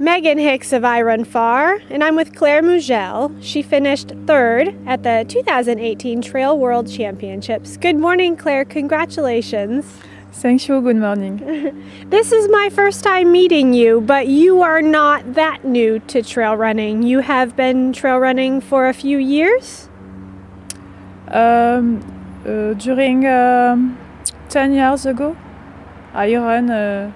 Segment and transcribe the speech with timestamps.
[0.00, 3.32] Meghan Hicks of iRunFar, and I'm with Claire Mougel.
[3.40, 7.76] She finished third at the 2018 Trail World Championships.
[7.76, 8.64] Good morning, Claire.
[8.64, 9.86] Congratulations.
[10.32, 10.80] Thank you.
[10.80, 11.36] Good morning.
[12.10, 16.56] this is my first time meeting you, but you are not that new to trail
[16.56, 17.04] running.
[17.04, 19.88] You have been trail running for a few years?
[21.28, 22.02] Um,
[22.44, 23.96] uh, during um,
[24.48, 25.36] 10 years ago,
[26.12, 26.68] I run.
[26.68, 27.12] Uh,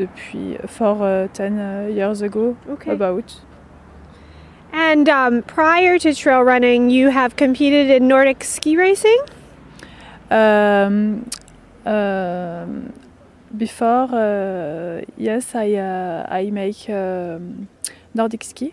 [0.00, 2.92] depuis for uh, 10 uh, years ago Okay.
[2.92, 3.40] about
[4.72, 9.18] And um, prior to trail running, you have competed in Nordic ski racing?
[10.30, 11.28] um,
[11.84, 12.92] um,
[13.56, 17.68] before uh, yes I uh, I make um,
[18.14, 18.72] Nordic ski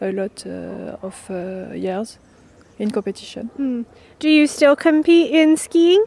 [0.00, 2.18] a lot uh, of uh, years
[2.78, 3.82] in competition Hmm.
[4.18, 6.04] Do you still compete in skiing?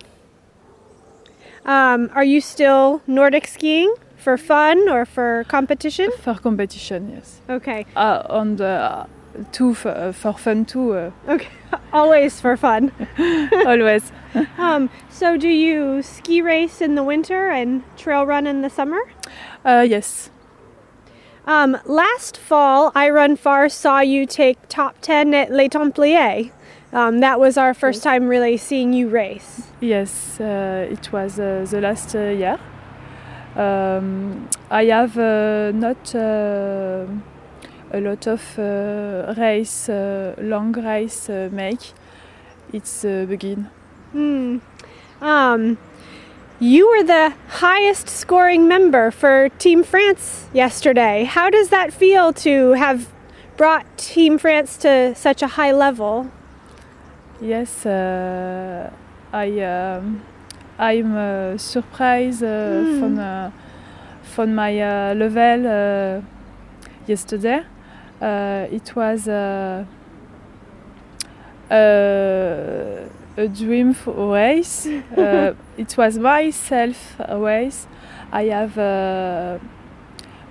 [1.66, 6.10] Um, are you still Nordic skiing for fun or for competition?
[6.26, 9.06] for competition yes Okay, uh, on the
[9.52, 11.52] too for, uh, for fun too uh, okay,
[11.94, 12.92] always for fun.
[13.72, 14.12] always
[14.58, 19.02] Um, so, do you ski race in the winter and trail run in the summer?
[19.64, 20.30] uh, yes
[21.48, 26.50] Um, last fall, iRunFar saw you take top 10 at Les Templiers.
[26.92, 29.50] Um, that was our first time really seeing you race.
[29.80, 32.58] Yes, uh, it was uh, the last uh, year.
[33.56, 37.06] Um, I have uh, not uh,
[37.92, 41.94] a lot of uh, race, uh, long race uh, make.
[42.74, 43.70] It's uh, begin.
[44.12, 44.58] Hmm.
[45.22, 45.78] Um,
[46.60, 51.24] you were the highest scoring member for Team France yesterday.
[51.24, 53.08] How does that feel to have
[53.58, 56.32] brought Team France to such a high level?
[57.42, 58.90] Yes, uh,
[59.34, 60.22] I um,
[60.78, 63.00] I'm uh, surprised Mm.
[63.00, 63.52] from uh,
[64.24, 66.22] from my uh, level uh,
[67.08, 67.64] yesterday.
[68.72, 69.86] It was a
[73.54, 74.86] dream for race.
[75.78, 77.88] it was myself a race.
[78.32, 79.60] I have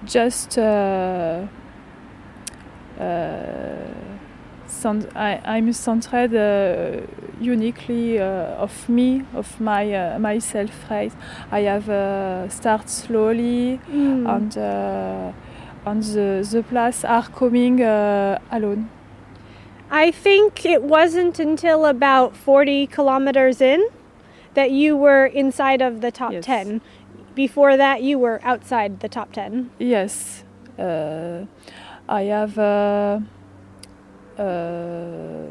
[0.06, 0.58] just.
[0.58, 1.46] Uh,
[5.14, 7.06] I, I'm centered uh,
[7.40, 11.14] uniquely uh, of me, of my uh, myself race.
[11.50, 14.26] I have uh, start slowly Hmm.
[14.26, 15.32] and uh,
[15.86, 18.88] and the, the place are coming uh, alone.
[19.90, 23.86] I think it wasn't until about 40 kilometers in
[24.54, 26.44] that you were inside of the top Yes.
[26.46, 26.80] 10.
[27.34, 29.70] Before that, you were outside the top 10.
[29.78, 30.44] Yes,
[30.78, 31.44] uh,
[32.08, 32.58] I have.
[34.38, 35.44] Uh,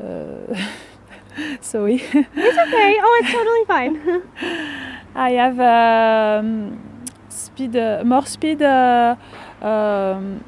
[0.00, 0.56] uh,
[1.60, 1.94] sorry.
[1.94, 2.98] It's okay.
[3.00, 4.22] Oh, it's totally fine.
[5.14, 6.78] I have um,
[7.28, 9.16] speed, uh, more speed, uh,
[9.60, 10.42] um,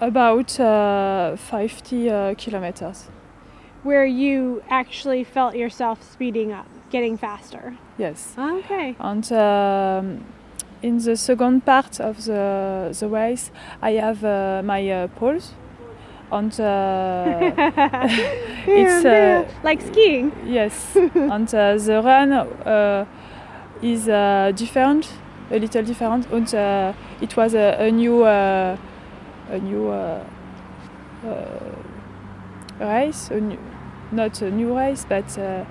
[0.00, 3.08] about uh, 50 uh, kilometers.
[3.82, 7.76] Where you actually felt yourself speeding up, getting faster.
[7.98, 8.96] Yes, Okay.
[8.98, 10.24] and um,
[10.82, 13.50] in the second part of the the race,
[13.80, 15.54] I have uh, my uh, poles,
[16.32, 17.52] and uh,
[18.66, 20.32] it's uh, like skiing.
[20.46, 23.04] Yes, and uh, the run uh,
[23.82, 25.08] is uh, different,
[25.50, 28.76] a little different, and uh, it was a, new, uh,
[29.50, 30.24] a new uh,
[31.24, 31.74] uh,
[32.80, 33.58] race, a new,
[34.12, 35.64] not a new race, but uh,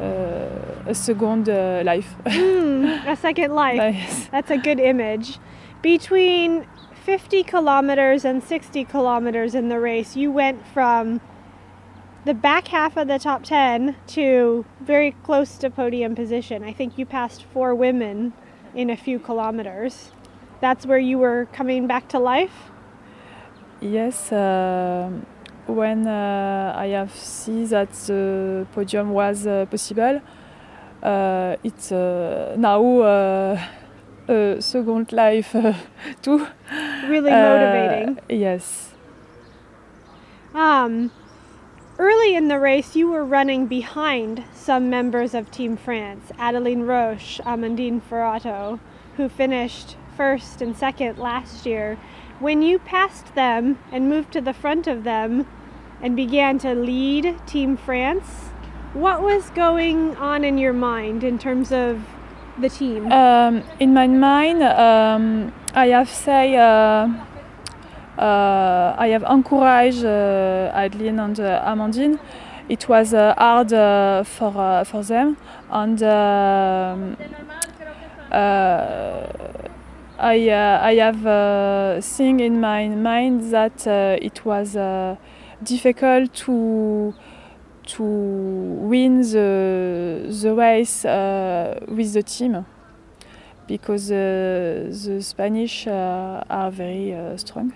[0.00, 2.14] uh, a second uh, life.
[2.26, 3.94] Hmm, a second life.
[3.94, 4.28] yes.
[4.30, 5.38] That's a good image.
[5.82, 6.66] Between
[7.04, 11.20] 50 kilometers and 60 kilometers in the race, you went from
[12.24, 16.64] the back half of the top 10 to very close to podium position.
[16.64, 18.32] I think you passed four women
[18.74, 20.12] in a few kilometers.
[20.62, 22.70] That's where you were coming back to life?
[23.82, 25.10] Yes, uh,
[25.66, 30.22] when uh, I have seen that the podium was uh, possible,
[31.02, 32.80] uh, it's uh, now
[34.28, 35.74] uh, second life uh,
[36.22, 36.46] too.
[37.08, 38.18] Really Uh, motivating.
[38.28, 38.92] yes,
[40.54, 41.10] Um,
[41.98, 47.40] early in the race, you were running behind some members of Team France Adeline Roche,
[47.44, 48.78] Amandine Ferrato,
[49.16, 51.98] who finished first and second last year.
[52.40, 55.46] When you passed them and moved to the front of them
[56.00, 58.50] and began to lead Team France,
[58.92, 62.00] what was going on in your mind in terms of
[62.58, 63.10] the team?
[63.12, 66.56] um, in my mind, um, I have say.
[66.56, 67.08] Uh,
[68.18, 72.18] uh, I have encouraged uh, Adeline and uh, Amandine.
[72.68, 75.36] It was uh, hard uh, for uh, for them,
[75.68, 77.16] and um,
[78.30, 79.26] uh,
[80.18, 85.16] I uh, I have a thing in my mind that uh, it was uh,
[85.62, 87.14] difficult to
[87.86, 92.64] to win the the race uh, with the team
[93.66, 97.72] because uh, the Spanish uh, are very strong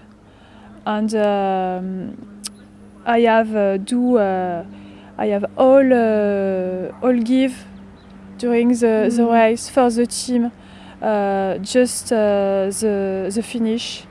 [0.86, 2.16] and um,
[3.06, 4.64] I have do uh,
[5.16, 5.92] I have all
[7.02, 7.64] all give
[8.38, 9.32] during the, the Mm.
[9.32, 10.50] race for the team
[11.02, 14.04] uh, just uh, the the finish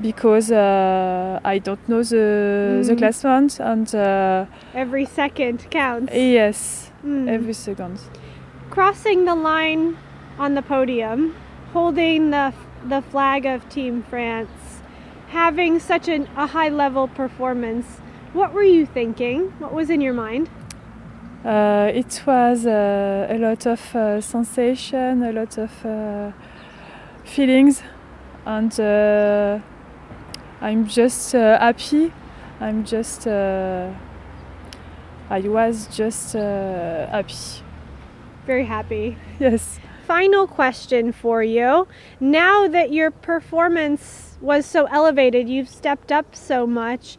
[0.00, 2.98] because uh, I don't know the the Mm.
[2.98, 6.12] classement and uh, Every second counts.
[6.14, 7.28] yes Mm.
[7.28, 7.98] every second
[8.70, 9.96] Crossing the line
[10.38, 11.34] on the podium,
[11.72, 12.52] holding the
[12.88, 14.82] the flag of Team France,
[15.28, 17.86] having such an, a high level performance.
[18.32, 19.52] What were you thinking?
[19.60, 20.48] What was in your mind?
[21.44, 26.32] Uh, it was uh, a lot of uh, sensation, a lot of uh,
[27.24, 27.82] feelings,
[28.46, 29.58] and uh,
[30.64, 32.10] I'm just uh, happy.
[32.58, 33.92] I'm just, uh,
[35.28, 37.34] I was just uh, happy.
[38.46, 39.18] Very happy.
[39.38, 39.78] Yes.
[40.06, 41.86] Final question for you.
[42.18, 47.18] Now that your performance was so elevated, you've stepped up so much.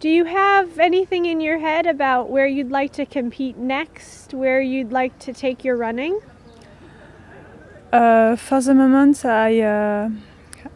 [0.00, 4.62] Do you have anything in your head about where you'd like to compete next, where
[4.62, 6.20] you'd like to take your running?
[7.92, 10.10] Uh, for the moment, I uh,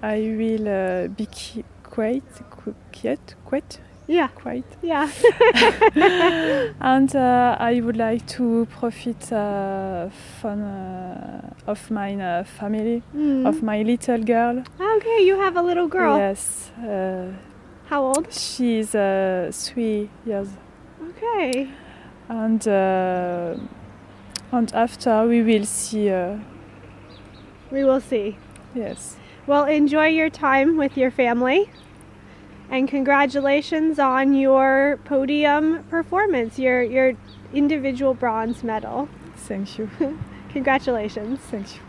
[0.02, 1.26] I will uh, be
[1.94, 4.64] qui- quiet, qu- quiet, quiet, Yeah, quiet.
[4.82, 5.08] yeah.
[6.80, 10.08] and uh, I would like to profit uh,
[10.40, 13.46] from uh, of my uh, family, Mm.
[13.46, 14.62] of my little girl.
[14.96, 16.16] Okay, you have a little girl.
[16.18, 17.30] Yes, uh,
[17.88, 18.32] How old?
[18.32, 20.48] she is uh, three years,
[21.10, 21.68] Okay.
[22.28, 23.54] and uh,
[24.52, 26.10] and after we will see.
[26.10, 26.36] Uh,
[27.72, 28.36] We will see.
[28.74, 29.16] yes,
[29.46, 31.70] Well, enjoy your time with your family.
[32.70, 37.12] And congratulations on your podium performance, your your
[37.52, 39.08] individual bronze medal.
[39.36, 39.90] thank you,
[40.52, 41.38] Congratulations.
[41.50, 41.80] thank you.